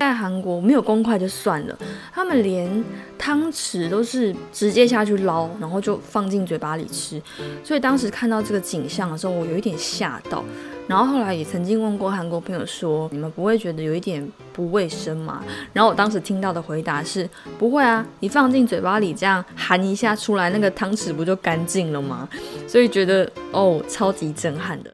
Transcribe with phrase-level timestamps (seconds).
[0.00, 1.78] 在韩国没有公筷就算了，
[2.10, 2.82] 他们连
[3.18, 7.20] 汤匙都是直接下去捞，然后就放进嘴巴里吃。
[7.62, 10.42] 所以当时看到这个景象的时候，我有一点吓到。
[10.88, 15.44] 然后后来也曾经问过韩国朋友说：“你们不会觉得有一点不卫生吗？”
[15.74, 22.26] 然后我当时听到的回答是：“不会啊，你放进嘴巴里这样含一下出来，那个汤匙不就干净了吗？”
[22.66, 24.90] 所以觉得哦，超级震撼的。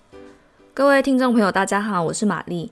[0.74, 2.70] 各位听众朋友，大家好，我是玛丽。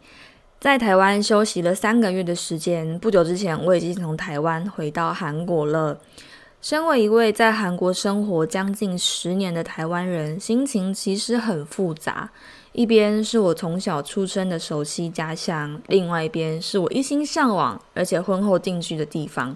[0.65, 5.99] 在台湾休息了三个月的时间，不久之前我已经从台湾回到韩国了。
[6.63, 12.31] 身为一位在韩国生活将近十年的台湾人，心情其实很复杂。
[12.73, 19.55] 一边是我从小出生的熟悉家乡，另外一边是我一心向往而且婚后定居的地方。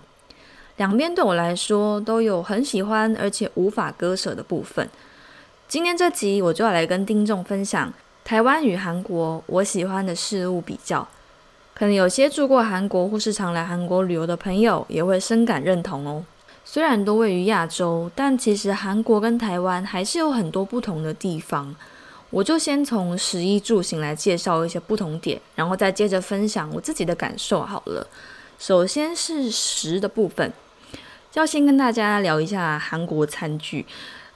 [0.77, 4.87] 两边对我来说都有很喜欢而且无法割舍的部分。
[5.67, 7.95] 今天这集我就要来跟听众分享。
[8.29, 11.09] 台湾与韩国，我喜欢的事物比较，
[11.73, 16.23] 可能有些住过韩国或是常来韩国旅游的朋友也会深感认同哦。
[16.63, 21.75] 虽然都位于亚洲，但其实韩国跟台湾还是有很多不同的地方。
[22.29, 28.07] 我就先从食衣住行来介绍一些不同点，然后再接着分享我自己的感受好了。
[28.59, 30.53] 首先是食的部分，
[31.33, 33.87] 要先跟大家聊一下韩国餐具。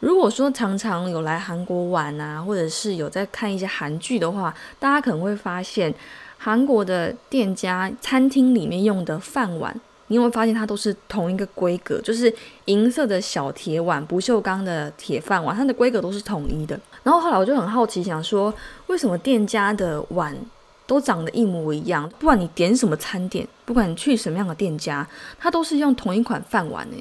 [0.03, 5.95] 如果说常常有来韩国玩啊，或者是有在看一些韩剧的话，大家可能会发现
[6.39, 9.73] 韩国的店家餐厅里面用的饭碗，
[10.09, 16.77] 你有没有发现它都是同一个规格，就是银色的小铁碗、不锈钢的铁饭碗，它的规格都是统一的。
[17.05, 18.53] 然后后来我就很好奇，想说
[18.89, 20.37] 为什么店家的碗
[20.85, 22.11] 都长得一模一样？
[22.19, 25.07] 不管你点什么餐点，不管你去什么样的店家，
[25.39, 26.97] 它都是用同一款饭碗呢？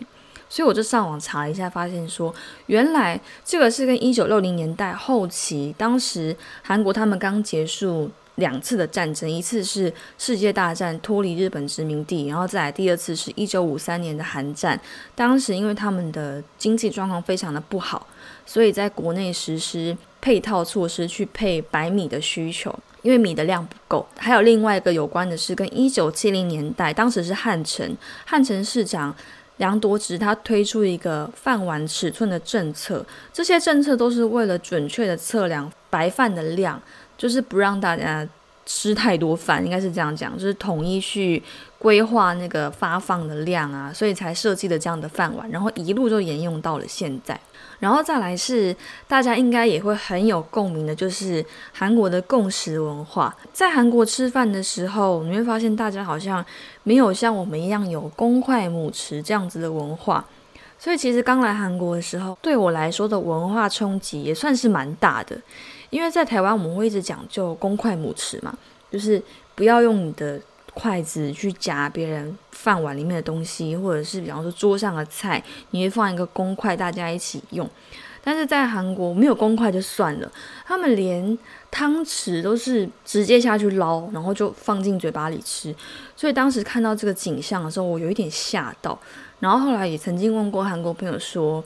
[0.52, 2.36] 所以我就上网查了一下，发现说，
[2.66, 14.78] 原来这个是跟一九六零年代后期，当时韩国他们刚结束两次的战争，一次是世界大战脱离日本殖民地，然后再来第二次是一九五三年的韩战。
[15.16, 18.06] 当时因为他们的经济状况非常的不好，
[18.46, 24.06] 所以在国内实施配套措施去配白米的需求，因为米的量不够。
[24.18, 27.96] 还有另外一个有关的是跟一九七零年代，当时是汉城，
[28.26, 29.16] 汉城市长。
[29.62, 36.82] 杨多直他推出一个饭碗尺寸的政策，这些政策都是为了准确的测量白饭的量，
[37.16, 38.28] 就是不让大家
[38.66, 41.42] 吃太多饭，应该是这样讲，就是统一去
[41.78, 47.40] 规划那个发放的量啊，所以才设计的这样的饭碗，然后一路就沿用到了现在。
[47.82, 48.74] 然后再来是
[49.08, 51.44] 大家应该也会很有共鸣的，就是
[51.74, 53.36] 韩国的共识文化。
[53.52, 56.46] 在韩国吃饭的时候，你会发现大家好像
[56.84, 60.24] 没有像我们一样有公筷母匙这样子的文化。
[60.78, 65.36] 所以其实刚来韩国的时候，对我来说的文化冲击也算是蛮大的。
[65.90, 68.56] 因为在台湾我们会一直讲究公筷母匙嘛，
[68.92, 69.22] 就是
[69.56, 70.40] 不要用你的。
[70.74, 77.70] 筷子去夹别人饭碗里面的东西，或者是比方说桌上的菜，你会放一个公筷，大家一起用。
[78.24, 80.32] 但是在韩国没有公筷就算了，
[80.64, 81.38] 他们连
[81.72, 85.76] 汤匙都是直接下去捞，然后就放进嘴巴里吃。
[86.16, 88.98] 所以当时看到这个景象的时候，我有一点吓到。
[89.40, 91.64] 然后后来也曾经问过韩国朋友说，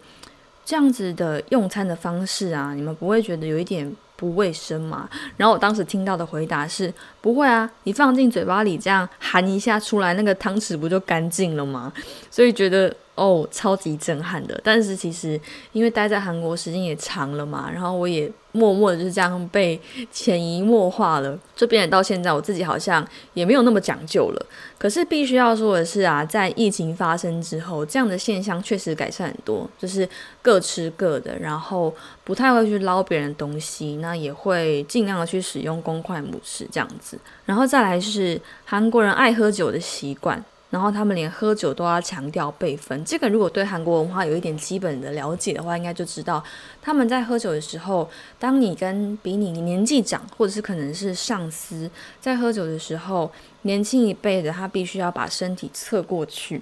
[0.63, 3.93] 这样子的用餐的方式啊，你们不会觉得有一点？
[4.15, 5.09] 不卫生嘛？
[5.37, 11.91] 然后我当时听到的回答是：不会啊，你放进嘴巴里这样含一下出来，那个汤匙不就干净了吗？
[12.29, 12.95] 所以觉得。
[13.15, 14.59] 哦，超级震撼的。
[14.63, 15.39] 但是其实
[15.71, 19.79] 因为待在韩国时间也长了嘛，然后我也默默的就是这样被
[20.11, 24.45] 潜移默化了，就变得到现在我自己好像也没有那么讲究了。
[24.77, 30.07] 可是必须要说的是啊，在疫情发生之后，这样的现象确实改善很多，就是
[30.41, 37.17] 各吃各的，然后不太会去捞别人东西，那也会尽量的去使用公筷母匙这样子。
[37.45, 40.43] 然后再来是韩国人爱喝酒的习惯。
[40.71, 46.43] 然后他们连喝酒都要强调辈分，这个如果对韩国文化有一点基本的了解的话，应该就知道
[46.81, 51.89] 他们在喝酒的时候，当你跟比你年纪长或者是可能是上司
[52.19, 53.31] 在喝酒的时候，
[53.61, 56.61] 年轻一辈的他必须要把身体侧过去，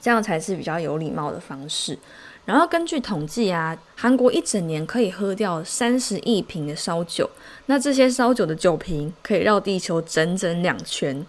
[0.00, 1.98] 这样才是比较有礼貌的方式。
[2.44, 7.30] 然后根据统计啊，韩国一整年可以喝掉三十亿瓶的烧酒，
[7.66, 11.24] 那这些烧酒的酒瓶可以绕地球整整两圈。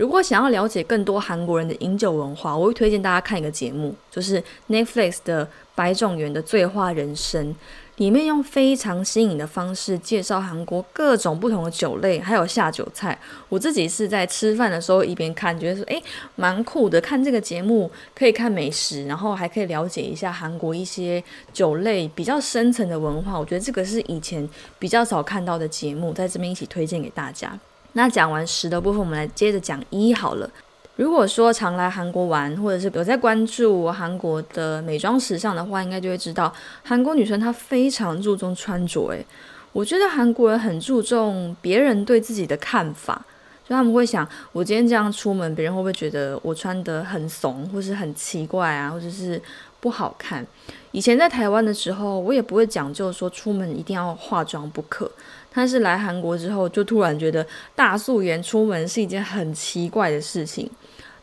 [0.00, 5.44] 如果想要了解更多韩国人的饮酒文化，我会推荐大家看一个节目，就是 Netflix 的
[5.74, 7.48] 《白种元的醉话人生》，
[7.96, 13.18] 里面用非常新颖的方式介绍韩国各种不同的酒类，还有下酒菜。
[13.50, 16.02] 我自己是在吃饭的时候一边看，觉得说，诶
[16.34, 16.98] 蛮酷的。
[16.98, 23.38] 看这个节目可以看美食，然后还可以了解一下韩国一些酒类比较深层的文化。
[23.38, 24.48] 我觉得这个是以前
[24.78, 27.52] 比较少看到的节目，在这边一起推荐给大家。
[27.92, 30.48] 那讲完十的部分，我们来接着讲一好了。
[30.96, 36.52] 如果说常来韩国玩，或者是有在关注韩国的美妆时尚的话，应该就会知道
[36.82, 39.08] 韩国女生她非常注重穿着。
[39.08, 39.24] 诶，
[39.72, 43.24] 我觉得韩国人很注重别人对自己的看法，
[43.66, 49.40] 就他们会想，我今天这样出门，别人会不会觉得我穿得很怂，或是很奇怪啊，或者是
[49.80, 50.46] 不好看？
[50.92, 55.10] 以前在台湾的时候，我也不会讲究说出门一定要化妆不可。
[55.52, 60.70] 但是来韩国之后，就突然觉得大素颜出门是一件很奇怪的事情。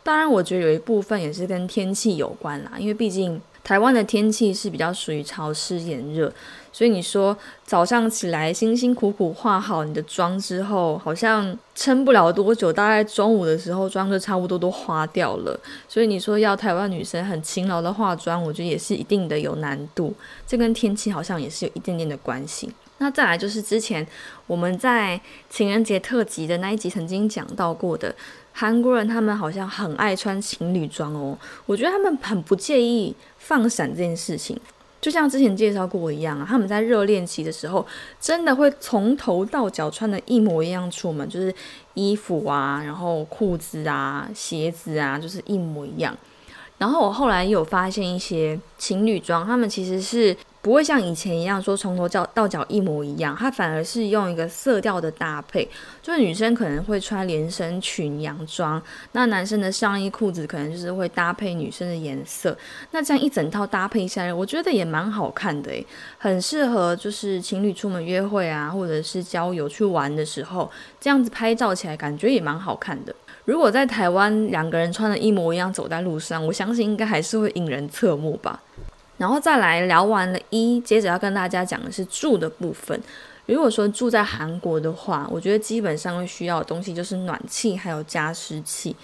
[0.04, 6.32] 当然，我觉得有一部分也是跟天气有关啦，因为毕竟台湾的天气是比较属于潮湿炎热，
[6.72, 15.60] 所以你说早上起来辛辛苦苦化好你的妆之后，好像撑不了多久，大概中午的时候妆就差不多都花掉了。
[15.90, 20.14] 所以你说要台湾女生很勤劳的化妆，我觉得也是一定的有难度。
[20.48, 22.70] 这跟天气好像也是有一点点的关系。
[23.00, 24.06] 那再来就是之前
[24.48, 28.16] 我们在情人节特辑的那一集曾经讲到过的，
[28.54, 34.60] 韩国人他们好像很爱穿情侣装哦，我觉得他们很不介意放闪这件事情，
[35.00, 37.86] 就像之前介绍过一样啊，他们在热恋期的时候
[38.20, 41.54] 真的会从头到脚穿的一模一样出门，就是
[41.94, 46.18] 衣服啊，然后裤子啊，鞋子啊，就是一模一样。
[46.80, 50.36] 然后我后来有发现一些情侣装，他们其实是。
[50.68, 55.66] 不会像以前一样说从头到到脚一模一样，它反而是用一个色调的搭配，
[56.02, 58.82] 就是女生可能会穿连身裙、洋装，
[59.14, 62.58] 那男生的上衣、裤子可能就是会搭配女生的颜色，
[62.92, 65.88] 那这样一整套搭配下来，我觉得也蛮好看的诶，
[66.18, 70.70] 很适合就是情侣出门约会啊，或者是郊游去玩的时候，
[71.00, 73.16] 这样子拍照起来感觉也蛮好看的。
[73.46, 78.62] 如果在台湾两个人穿的一模一样走在路上，我相信应该还是会引人侧目吧。
[79.18, 83.02] 然后再来聊完了，一接着要跟大家讲的是住的部分。
[83.48, 88.96] 如果说住在韩国的话，我觉得基本上会需要的东西就是暖气还有加湿器。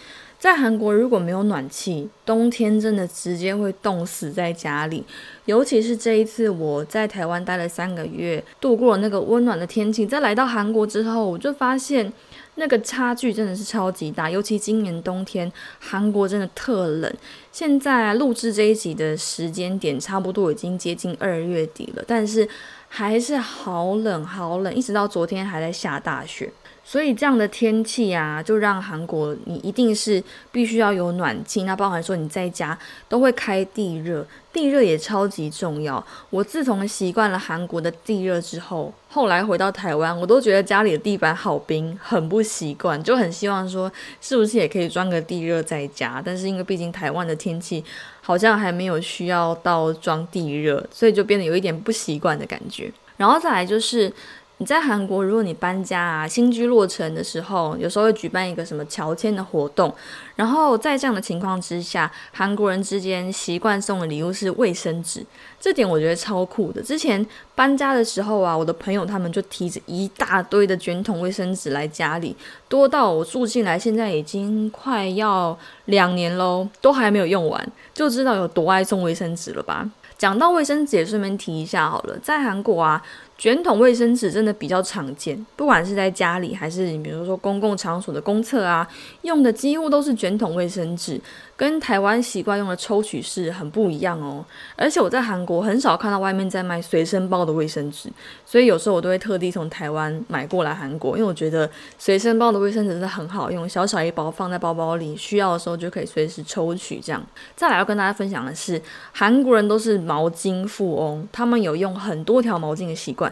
[0.44, 5.02] 在韩国如果没有暖气，冬天真的直接会冻死在家里。
[5.46, 12.12] 尤其是这一次我在台湾待了三个月，度过了那个温暖的天气，再来到韩国之后，我就发现。
[12.56, 17.12] 那个差距真的是超级大，尤其今年冬天，韩国真的特冷。
[17.52, 22.48] 现在录制这一集的时间点，差不多已经接近二月底了，但是
[22.96, 26.48] 还是好冷好冷，一直到昨天还在下大雪。
[26.86, 31.64] 所以这样的天气啊，就让韩国你一定是必须要有暖气。
[31.64, 32.78] 那包含说你在家
[33.10, 36.06] 都会开地热，地热也超级重要。
[36.30, 43.92] 我自从习惯了韩国的地热之后，后来回到台湾，我都觉得家里的地板好冰，很不习惯，就很希望说
[44.22, 46.22] 是不是也可以装个地热在家。
[46.24, 47.84] 但是因为毕竟台湾的天气
[48.24, 52.92] 好像还没有需要到装地热，所以就变得有一点不习惯的感觉。
[53.18, 54.12] 然后再来就是。
[54.60, 59.94] 你在韩国，如果你搬家啊、新居落成的时候，有时候会举办一个什么乔迁的活动，
[60.36, 65.26] 然后在这样的情况之下，韩国人之间习惯送的礼物是卫生纸，
[65.60, 66.82] 这点我觉得超酷的。
[66.82, 72.34] 之前搬家的时候啊，我的朋友他们就提着一大堆的卷筒卫生纸来家里，
[72.70, 79.90] 多到我住进来现在已经快要两年喽，都还没有用完，就知道有多爱送卫生纸了吧？
[80.16, 83.04] 讲到卫生纸，也顺便提一下好了，在韩国啊。
[83.38, 88.88] 卷筒卫生纸真的比较常见，不管是在家里还是你比如说公共场所的公厕啊，
[89.24, 91.20] 用的几乎都是卷筒卫生纸。
[91.56, 94.44] 跟台湾习惯用的抽取式很不一样哦，
[94.76, 98.10] 而且我在韩国很少看到外面在卖随身包的卫生纸，
[98.44, 107.00] 所以有时候我都会特地从台湾买过来韩国，因为我觉得随身包的卫生纸真的很好用，小小一包放在包包里，需要的时候就可以随时抽取。
[107.00, 107.24] 这样，
[107.56, 113.32] 再来要跟大家分享的是，韩国人都是毛巾富翁，他们有用很多条毛巾的习惯。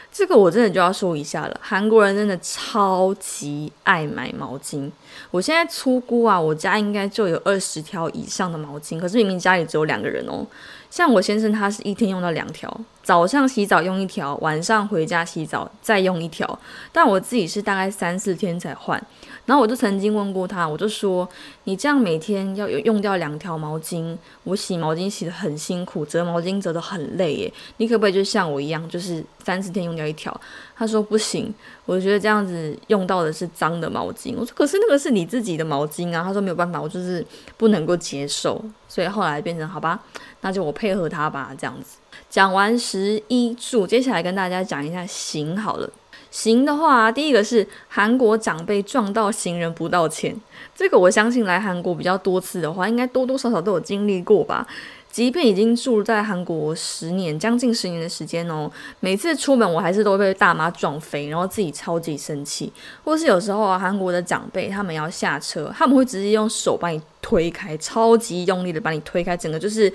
[0.11, 4.91] 这个我真的就要说一下了，韩国人真的超级爱买毛巾。
[5.31, 10.45] 我现在粗估啊，我家应该就有二十条以上的毛巾，可是明明家里只有两个人哦。
[10.89, 12.69] 像我先生，他是一天用到两条，
[13.01, 16.59] 早上洗澡用一条，晚上回家洗澡再用一条。
[16.91, 19.01] 但我自己是大概三四天才换。
[19.45, 21.27] 然后我就曾经问过他，我就说
[21.63, 27.53] ：“你这样每天要有用掉两条毛巾，我洗毛巾洗得很辛苦，折毛巾折得很累耶。
[27.77, 30.35] 你可不可以就像我一样，就是三四天用掉？”掉一条。
[30.75, 31.53] 他说不行，
[31.85, 34.33] 我觉得这样子用到的是脏的毛巾。
[34.35, 36.23] 我说可是那个是你自己的毛巾啊。
[36.23, 37.23] 他说没有办法，我就是
[37.57, 38.63] 不能够接受。
[38.87, 39.99] 所以后来变成好吧，
[40.41, 41.97] 那就我配合他吧，这样子。
[42.29, 45.89] 讲完十一住，接下来跟大家讲一下行好了。
[46.29, 50.33] 行的话，第一个是韩国长辈撞到行人不道歉，
[50.73, 54.65] 这个我相信来韩国比较多次的话，应该多多少少都有经历过吧。
[55.11, 62.71] 即便已经住在韩国十年，将近十年的时间哦，每次出门我还是都会被大妈撞飞，然后自己超级生气。
[63.03, 69.91] 或是有时候啊，韩国的长辈他们要下车，他们会直接用手把你推开，超级用力的把你推开，整个就是。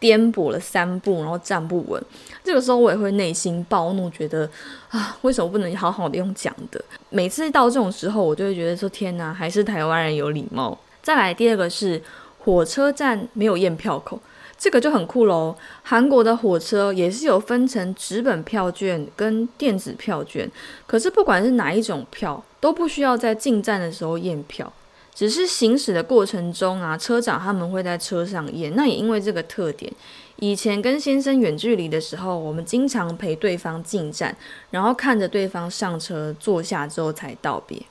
[0.00, 2.00] 颠簸了三步，然后站不稳。
[2.44, 4.48] 这个时候我也会内心暴怒，觉得
[4.90, 6.80] 啊，为什么不能好好的用讲的？
[7.10, 10.78] 每次到这种时候，我就会觉得说，天哪，还是台湾人有礼貌。
[11.02, 12.00] 再来第二个是
[12.38, 14.20] 火车站没有验票口，
[14.58, 15.56] 这个就很酷喽。
[15.84, 20.50] 韩国的火车也是有分成纸本票券跟电子票券，
[20.86, 24.70] 可是不管是哪一种票，都不需要在进站的时候验票。
[25.14, 28.76] 只是行驶的过程中啊，车长他们会在车上验。
[28.76, 29.92] 那也因为这个特点，
[30.36, 34.36] 以前跟先生远距离的时候，我们经常陪对方进站，
[34.70, 37.82] 然后看着对方上车坐下之后才道别。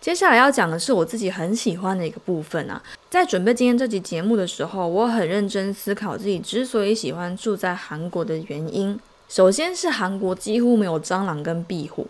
[0.00, 8.98] 接下来要讲的是我自己很喜欢的一个部分啊，在准备今天这期节目的时候，我很认真思考自己之所以喜欢住在韩国的原因。
[9.28, 12.06] 首先是韩国几乎没有蟑螂跟壁虎。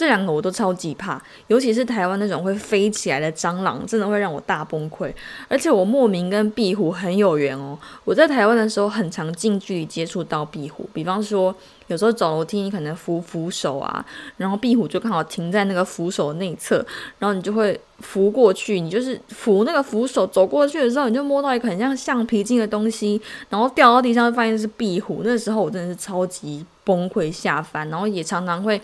[0.00, 5.12] 这两个我都超级怕，尤其是台湾那种会飞起来的蟑螂，真的会让我大崩溃。
[5.46, 7.78] 而且我莫名跟壁虎很有缘哦。
[8.06, 11.54] 我在台湾的时候，很常近距离接触到壁虎，比方说
[11.88, 14.02] 有时候走楼梯，你可能扶扶手啊，
[14.38, 16.76] 然后壁虎就刚好停在那个扶手内侧，
[17.18, 18.80] 然后你就会扶过去。
[18.80, 25.20] 你就是扶那个扶手走过去的时候，你就摸到一个很像橡皮筋的东西，然后掉到地上，发现是壁虎。
[25.22, 28.80] 那时候我真的是超级崩溃下翻，然后也常常会。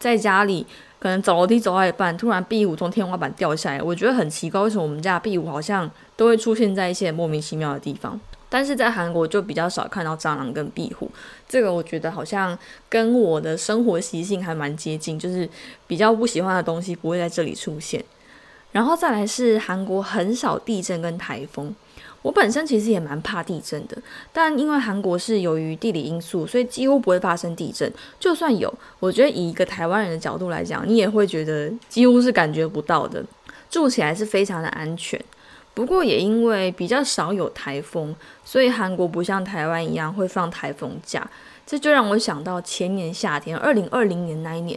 [0.00, 0.66] 在家里
[0.98, 8.18] 可能走楼梯走到一半，突然壁虎从天花板掉下来，我觉得很奇怪，为什么我们家壁虎好像都会出现在一些莫名其妙的地方？
[8.48, 11.08] 但是在韩国就比较少看到蟑螂跟壁虎，
[11.48, 15.48] 这个我觉得好像跟我的生活习性还蛮接近，就是
[15.86, 18.02] 比较不喜欢的东西不会在这里出现。
[18.72, 21.74] 然后再来是韩国很少地震跟台风。
[22.22, 23.96] 我本身其实也蛮怕地震的，
[24.32, 27.90] 但因为韩国是由于地理因素，所以几乎不会发生地震。
[28.18, 33.24] 就算有，我觉得以一个台湾人的角度来讲，你也会觉得几乎是感觉不到的，
[33.70, 35.18] 住起来是非常的安全。
[35.72, 41.26] 不过也因为比较少有台风，所以韩国不像台湾一样会放台风假。
[41.70, 44.76] 这就让我想到前年夏天，二零二零年那一年，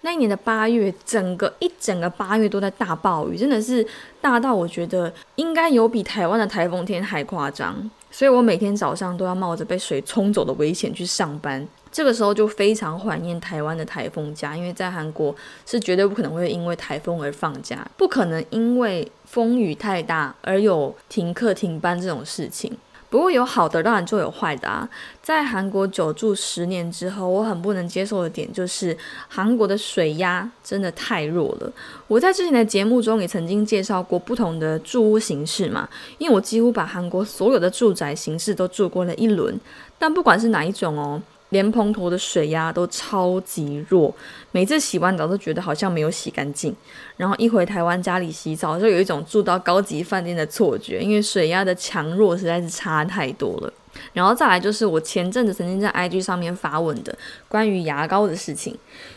[0.00, 3.86] 那一年的八月，整个一整个八月都在大暴雨，真的是
[4.20, 7.88] 大到我觉得应该有比台湾的台风天还夸张。
[8.10, 11.64] 所以我每天早上都要冒着被水冲走的危险去上班。
[11.92, 15.32] 这个时候就非常怀念台湾的台风假，因为在韩国
[15.64, 22.76] 是绝对不可能会因为台风而放假，不可能因为风雨太大而有停课停班这种事情。
[23.12, 24.88] 不过有好的当然就有坏的啊！
[25.22, 28.96] 在韩国久住十年之后，我很不能接受的点就是
[29.28, 31.70] 韩国的水压真的太弱了。
[32.08, 39.60] 我在之前的节目中也曾经介绍过不同的住屋形式嘛，因为我几乎把韩国所有的住宅形式都住过了一轮，
[39.98, 41.20] 但不管是哪一种哦。
[41.52, 44.12] 莲蓬头的水压都超级弱，
[44.50, 46.74] 每次洗完澡都觉得好像没有洗干净。
[47.18, 53.72] 然后一回台湾家里洗澡，就有一种住到高级饭店的错觉，因为水压的强弱实在是差太多了。
[54.14, 57.14] 然后再来就是我前阵子曾经在 IG 上面发文的
[57.46, 58.74] 关于牙膏的事情，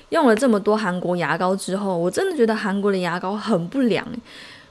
[0.09, 4.05] 用了这么多韩国牙膏之后，我真的觉得韩国的牙膏很不良。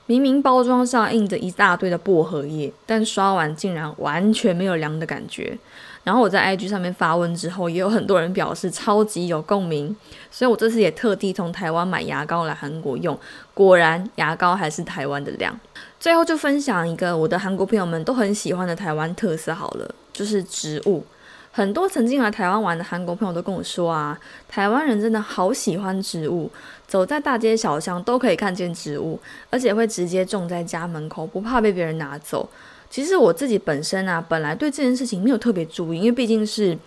[0.07, 5.57] 明明包装上印着一大堆的薄荷叶，但刷完竟然完全没有凉的感觉。
[6.05, 9.97] 然后我在 IG 上面发问之后，也有很多人表示超级有共鸣，
[10.31, 13.19] 所以我这次也特地从台湾买牙膏来韩国用，
[13.55, 15.59] 果然牙膏还是台湾的亮。
[15.99, 21.03] 最后就分享一个我的韩国朋友们都很喜欢的台湾特色好了，就是植物。
[21.51, 24.19] 很多曾经来台湾玩的韩国朋友都跟我说啊，
[24.49, 26.51] 台湾人真的好喜欢植物，
[26.87, 29.19] 走在大街小巷都可以看见植物，
[29.49, 32.47] 而且会直接种在家门口，不怕被别人拿走。
[32.95, 36.79] 其实我自己本身啊，本来对这件事情没有特别注意，因为毕竟是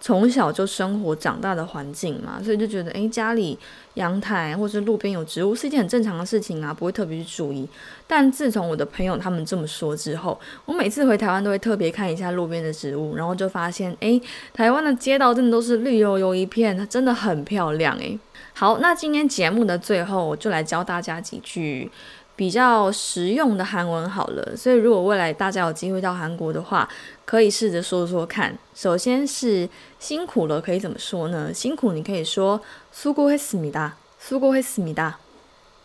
[0.00, 3.58] 从小就生活长大的环境嘛，所以就觉得诶，家里
[3.94, 7.68] 阳台或者路边有植物是一件很正常的事情啊，不会特别去注意。
[8.06, 14.22] 但自从我的朋友他们这么说之后，我每次回台湾都会特别看一下路边的植物，然后就发现诶，
[14.54, 18.16] 台湾的街道真的都是绿油油一片，它真的很漂亮诶。
[18.52, 21.90] 好，那今天节目的最后，我就来教大家几句。
[22.35, 24.55] 比较实用的韩文好了。
[24.55, 26.87] 所以如果未来大家有机会到韩国的话，
[27.25, 28.57] 可以试着说说看。
[28.73, 31.53] 首先是辛苦了，可以怎么说呢？
[31.53, 32.61] 辛苦你可以说
[32.93, 35.13] 수고했습니 다， 수고했습니 다。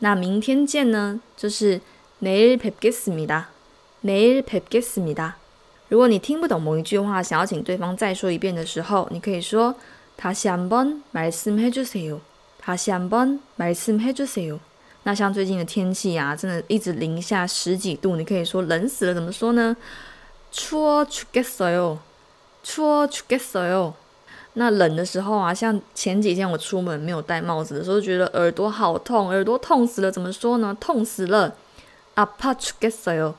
[0.00, 1.20] 那明天见呢？
[1.36, 1.80] 就是
[2.20, 3.44] 내일뵙겠습니 다，
[4.02, 5.32] 내일뵙겠습니 다。
[5.88, 9.74] 如果你听不懂某一句话，想要请对方再说一遍的时候，你可以说
[10.18, 12.20] 다시한번말씀해주세 요。
[12.60, 14.58] 다시한번말씀해주세 요。
[15.04, 19.76] 那像最近的天气啊，真的一直零下十几度，你可以说冷死了，怎么说呢？
[20.52, 21.98] 추워죽겠어 요，
[22.64, 23.92] 추워죽겠어 요。
[24.54, 30.76] 那冷的时候啊，像前几天我出门没有戴帽子的时候，觉得耳朵好痛，耳朵痛死了，怎么说呢？
[30.80, 31.54] 痛死了，
[32.14, 33.34] 아파죽겠어 요，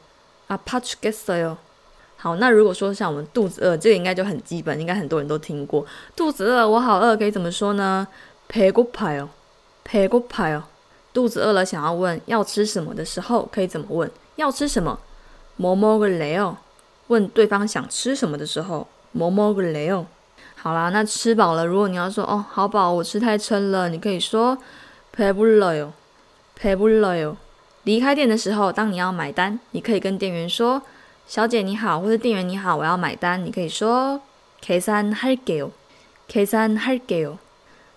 [0.47, 1.57] 아파죽겠어 요。
[2.15, 5.85] 好，那如果说像我们肚子饿，这个应该就很基本，应该很多人都听过。
[6.15, 8.07] 肚子饿，我好饿，可以怎么说呢？
[8.47, 9.27] 배고파 요，
[9.83, 10.61] 배고파 요。
[11.13, 14.09] 肚子饿了，想要问要吃什么的时候，可以怎么问？
[14.35, 14.99] 要吃什么？
[15.57, 16.55] 뭐먹을래 요？
[17.07, 20.05] 问对方想吃什么的时候，뭐먹을래 요？
[20.55, 24.57] 好啦，那吃饱了，如果你要说哦，好饱，我吃太撑了，你可以说
[25.15, 25.91] 배불러 요，
[26.59, 27.35] 배불러 요。
[27.83, 30.81] 离开店的时候，当你要买单，你可以跟店员说。
[31.29, 33.45] 小姐你好，或者店员你好，我要买单。
[33.45, 34.21] 你可以说
[34.61, 35.71] 계산할게 요，
[36.29, 37.37] 계산할게 요。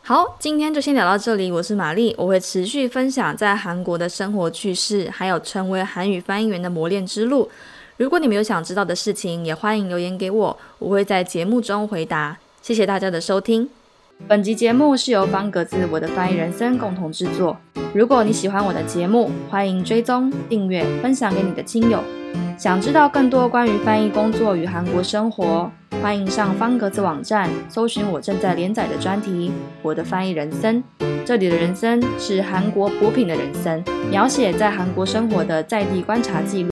[0.07, 1.51] 好，今天就先聊到这里。
[1.51, 7.49] 我是玛丽，我会持续分享在韩国的生活趣事，还有成为韩语翻译员的磨练之路。
[7.97, 12.37] 如果你们有想知道的事情，也欢迎留言给我，我会在节目中回答。
[12.61, 13.67] 谢谢大家的收听。
[14.27, 17.55] 本集节目是由方格子我的翻译人生共同制作。
[17.93, 22.03] 如果你喜欢我的节目，欢迎追踪、订阅、分享给你的亲友。
[22.57, 25.69] 想知道更多关于翻译工作与韩国生活，
[26.01, 29.49] 欢迎上方格子网站搜寻我正在连载的专题
[29.83, 30.83] 《我的翻译人生》。
[31.23, 36.74] 这里的人生是韩国补品的人生，描写在韩国生活的在地观察记录。